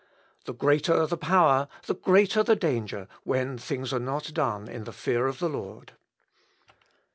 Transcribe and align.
The 0.45 0.53
greater 0.55 1.05
the 1.05 1.15
power, 1.15 1.67
the 1.85 1.93
greater 1.93 2.41
the 2.41 2.55
danger, 2.55 3.07
when 3.23 3.59
things 3.59 3.93
are 3.93 3.99
not 3.99 4.33
done 4.33 4.67
in 4.67 4.85
the 4.85 4.91
fear 4.93 5.27
of 5.27 5.37
the 5.37 5.47
Lord." 5.47 5.91